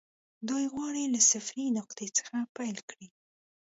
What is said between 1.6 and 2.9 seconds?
نقطې څخه کار پيل